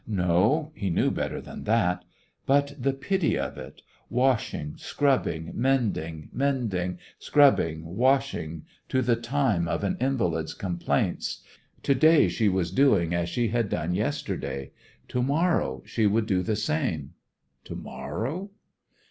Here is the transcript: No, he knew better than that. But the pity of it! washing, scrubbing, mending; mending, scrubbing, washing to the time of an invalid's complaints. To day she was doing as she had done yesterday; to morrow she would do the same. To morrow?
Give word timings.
No, 0.07 0.71
he 0.73 0.89
knew 0.89 1.11
better 1.11 1.39
than 1.39 1.63
that. 1.65 2.03
But 2.47 2.73
the 2.79 2.91
pity 2.91 3.37
of 3.37 3.55
it! 3.59 3.83
washing, 4.09 4.75
scrubbing, 4.77 5.51
mending; 5.53 6.29
mending, 6.33 6.97
scrubbing, 7.19 7.85
washing 7.85 8.65
to 8.89 9.03
the 9.03 9.15
time 9.15 9.67
of 9.67 9.83
an 9.83 9.97
invalid's 10.01 10.55
complaints. 10.55 11.43
To 11.83 11.93
day 11.93 12.29
she 12.29 12.49
was 12.49 12.71
doing 12.71 13.13
as 13.13 13.29
she 13.29 13.49
had 13.49 13.69
done 13.69 13.93
yesterday; 13.93 14.71
to 15.09 15.21
morrow 15.21 15.83
she 15.85 16.07
would 16.07 16.25
do 16.25 16.41
the 16.41 16.55
same. 16.55 17.13
To 17.65 17.75
morrow? 17.75 18.49